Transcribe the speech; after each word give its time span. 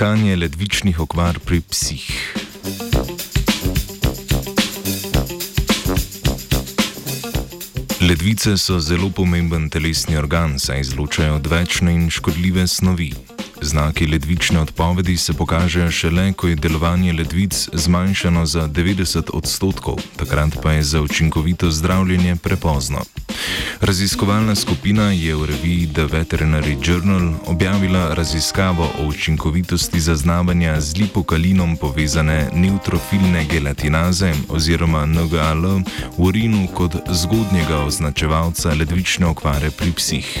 Iskanje 0.00 0.36
ledvičnih 0.36 1.00
okvar 1.00 1.38
pri 1.44 1.60
psih. 1.60 2.34
Ledvice 8.00 8.56
so 8.56 8.78
zelo 8.80 9.10
pomemben 9.10 9.68
telesni 9.68 10.16
organ, 10.16 10.58
saj 10.58 10.80
izločajo 10.80 11.34
odvečne 11.34 11.92
in 11.94 12.08
škodljive 12.10 12.66
snovi. 12.66 13.12
Znaki 13.62 14.06
ledvične 14.06 14.60
odpovedi 14.60 15.16
se 15.16 15.32
pokažejo 15.32 15.90
šele, 15.90 16.32
ko 16.32 16.48
je 16.48 16.56
delovanje 16.56 17.12
ledvic 17.12 17.68
zmanjšano 17.72 18.46
za 18.46 18.68
90 18.68 19.30
odstotkov, 19.32 19.96
takrat 20.16 20.56
pa 20.62 20.72
je 20.72 20.82
za 20.82 21.00
učinkovito 21.02 21.70
zdravljenje 21.70 22.36
prepozno. 22.36 22.98
Raziskovalna 23.80 24.54
skupina 24.54 25.12
je 25.12 25.34
v 25.34 25.46
reviji 25.46 25.88
The 25.92 26.02
Veterinary 26.02 26.76
Journal 26.88 27.34
objavila 27.46 28.14
raziskavo 28.14 28.90
o 28.98 29.06
učinkovitosti 29.06 30.00
zaznavanja 30.00 30.80
z 30.80 30.96
lipokalinom 30.96 31.76
povezane 31.76 32.50
neutrofilne 32.54 33.44
gelatinaze 33.44 34.32
oziroma 34.48 35.06
NGAL 35.06 35.62
v 35.62 35.82
urinu 36.16 36.68
kot 36.74 36.96
zgodnjega 37.10 37.78
označevalca 37.78 38.74
ledvične 38.74 39.26
okvare 39.26 39.70
pri 39.70 39.92
psih. 39.92 40.38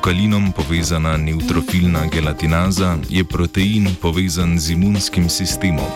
Z 0.00 0.02
lipokalinom 0.02 0.52
povezana 0.52 1.16
neutrofilna 1.16 2.06
gelatinaza 2.06 2.98
je 3.08 3.24
protein 3.24 3.88
povezan 4.02 4.58
z 4.58 4.70
imunskim 4.70 5.28
sistemom. 5.28 5.90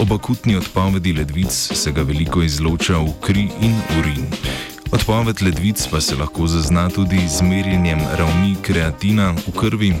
Ob 0.00 0.12
akutni 0.12 0.56
odpovedi 0.56 1.12
ledvic 1.12 1.52
se 1.52 1.92
ga 1.92 2.02
veliko 2.02 2.42
izloča 2.42 2.98
v 2.98 3.14
kri 3.24 3.48
in 3.60 3.80
urin. 3.98 4.47
Odpoved 4.92 5.42
ledvic 5.42 5.86
pa 5.90 6.00
se 6.00 6.16
lahko 6.16 6.46
zazna 6.46 6.88
tudi 6.88 7.28
z 7.28 7.42
merjenjem 7.42 7.98
ravni 8.18 8.56
kreatina 8.62 9.34
v 9.46 9.52
krvi. 9.60 9.94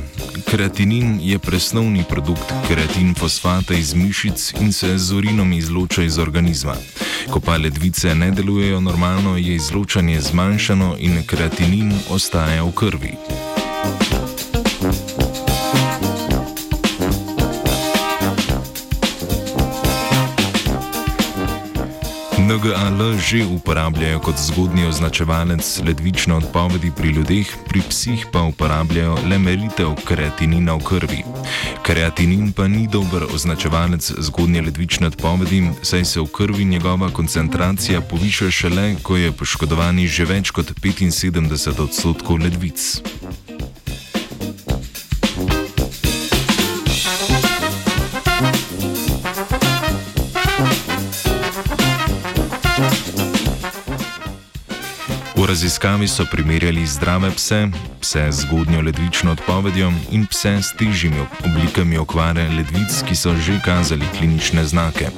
Kreatinin 0.50 1.18
je 1.22 1.38
presnovni 1.38 2.04
produkt 2.08 2.52
kreatin 2.68 3.14
fosfata 3.14 3.74
iz 3.74 3.94
mišic 3.94 4.54
in 4.60 4.72
se 4.72 4.98
z 4.98 5.12
urinom 5.12 5.52
izloča 5.52 6.02
iz 6.02 6.18
organizma. 6.18 6.74
Ko 7.30 7.40
pa 7.40 7.56
ledvice 7.56 8.14
ne 8.14 8.30
delujejo 8.30 8.80
normalno, 8.80 9.36
je 9.36 9.54
izločanje 9.54 10.20
zmanjšano 10.20 10.96
in 10.98 11.22
kreatinin 11.26 11.92
ostaja 12.10 12.62
v 12.62 12.72
krvi. 12.72 13.12
NGAL 22.48 23.20
že 23.20 23.44
uporabljajo 23.44 24.20
kot 24.24 24.36
zgodnji 24.40 24.86
označevalec 24.88 25.80
ledvične 25.84 26.34
odpovedi 26.34 26.90
pri 26.96 27.08
ljudeh, 27.08 27.46
pri 27.68 27.82
psih 27.88 28.26
pa 28.32 28.42
uporabljajo 28.42 29.18
le 29.28 29.38
meritev 29.38 29.92
kreatinina 30.04 30.72
v 30.74 30.84
krvi. 30.84 31.20
Kreatinin 31.82 32.52
pa 32.52 32.68
ni 32.68 32.88
dober 32.88 33.28
označevalec 33.34 34.12
zgodnje 34.18 34.62
ledvične 34.62 35.06
odpovedi, 35.06 35.62
saj 35.82 36.04
se 36.04 36.20
v 36.20 36.26
krvi 36.32 36.64
njegova 36.64 37.10
koncentracija 37.10 38.00
poviša 38.00 38.50
šele, 38.50 38.96
ko 39.02 39.16
je 39.16 39.32
poškodovani 39.32 40.08
že 40.08 40.24
več 40.24 40.50
kot 40.50 40.72
75 40.72 41.82
odstotkov 41.84 42.40
ledvic. 42.40 43.02
Raziskavi 55.48 56.08
so 56.08 56.24
primerjali 56.30 56.86
zdrave 56.86 57.30
pse, 57.30 57.68
pse 58.00 58.32
z 58.32 58.40
zgodnjo 58.40 58.80
ledvično 58.80 59.32
odpovedjo 59.32 59.92
in 60.10 60.26
pse 60.26 60.62
s 60.62 60.76
težjimi 60.76 61.24
oblikami 61.44 61.98
okvare 61.98 62.48
ledvic, 62.48 63.02
ki 63.08 63.16
so 63.16 63.32
že 63.36 63.60
kazali 63.64 64.04
klinične 64.18 64.64
znake. 64.64 65.08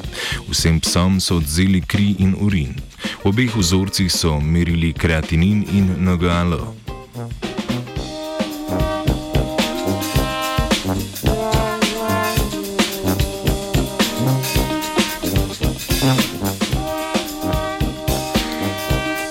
Vsem 0.48 0.80
psom 0.80 1.20
so 1.20 1.36
odzeli 1.36 1.82
kri 1.82 2.14
in 2.18 2.36
urin. 2.40 2.78
V 3.24 3.28
obeh 3.28 3.56
vzorcih 3.56 4.12
so 4.12 4.40
merili 4.40 4.92
kreatinin 4.92 5.66
in 5.72 5.90
NGAL. 5.98 6.58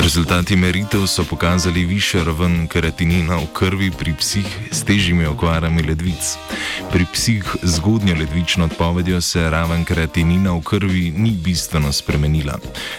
Rezultati 0.09 0.56
meritev 0.56 1.08
so 1.08 1.24
pokazali 1.24 1.86
više 1.86 2.24
raven 2.24 2.68
keratinina 2.68 3.36
v 3.36 3.46
krvi 3.53 3.92
pri 3.92 4.14
psih 4.20 4.46
s 4.72 4.84
težjimi 4.84 5.25
okvarami 5.25 5.84
ledvic. 5.84 6.38
Pri 6.92 7.06
psih 7.14 7.56
z 7.62 7.75
zgodnjo 7.75 8.16
ledvično 8.19 8.66
odpovedjo 8.66 9.22
se 9.22 9.50
raven 9.50 9.86
keratinina 9.86 10.52
v 10.52 10.62
krvi 10.62 11.14
ni 11.18 11.31
bistveno 11.31 11.92
spremenila. 11.94 12.58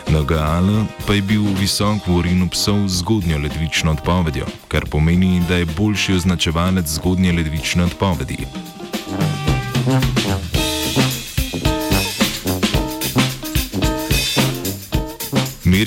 NGAL 0.09 0.87
pa 1.07 1.15
je 1.15 1.23
bil 1.23 1.43
visok 1.61 2.07
v 2.07 2.15
urinu 2.15 2.49
psov 2.49 2.87
z 2.89 3.03
zgodnjo 3.03 3.39
ledvično 3.39 3.91
odpovedjo, 3.93 4.47
kar 4.69 4.87
pomeni, 4.87 5.43
da 5.49 5.55
je 5.55 5.67
boljši 5.67 6.15
označevalec 6.15 6.87
zgodnje 6.87 7.33
ledvične 7.33 7.85
odpovedi. 7.85 8.47
Thank 9.85 10.27
you. 10.27 10.50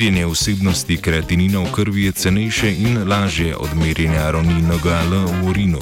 Merjenje 0.03 0.27
vsebnosti 0.27 0.97
kreatinina 0.97 1.63
v 1.63 1.71
krvi 1.71 2.03
je 2.03 2.11
cenejše 2.11 2.71
in 2.75 3.07
lažje 3.07 3.55
od 3.55 3.71
merjenja 3.75 4.31
ravni 4.31 4.59
NGAL 4.59 5.09
v 5.09 5.47
urinu. 5.47 5.79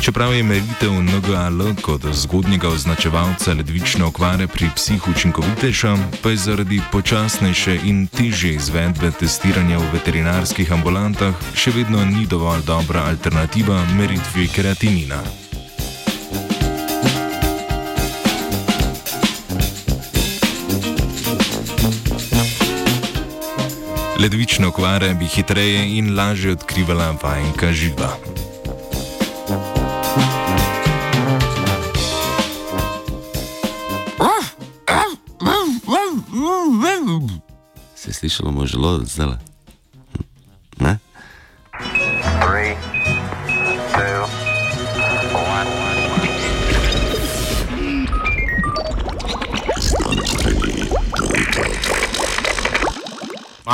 Čeprav 0.00 0.32
je 0.32 0.42
meritev 0.42 0.92
NGAL 1.02 1.76
kot 1.82 2.00
zgodnjega 2.12 2.68
označevalca 2.68 3.52
ledvične 3.52 4.04
okvare 4.04 4.46
pri 4.46 4.70
psih 4.76 5.08
učinkovitejša, 5.08 5.96
pa 6.22 6.30
je 6.30 6.36
zaradi 6.36 6.80
počasnejše 6.92 7.80
in 7.84 8.06
težje 8.06 8.54
izvedbe 8.54 9.10
testiranja 9.20 9.78
v 9.78 9.92
veterinarskih 9.92 10.72
ambulantah 10.72 11.36
še 11.52 11.70
vedno 11.76 12.00
ni 12.04 12.24
dovolj 12.26 12.64
dobra 12.64 13.04
alternativa 13.04 13.84
meritvi 14.00 14.48
kreatinina. 14.48 15.47
Ledvične 24.18 24.66
okvare 24.66 25.14
bi 25.14 25.26
hitreje 25.26 25.98
in 25.98 26.16
lažje 26.16 26.52
odkrivala 26.52 27.14
vajenka 27.22 27.72
živa. 27.72 28.16
Se 37.94 38.10
je 38.10 38.14
slišalo 38.14 38.50
moželo 38.50 39.00
zdaj? 39.04 39.47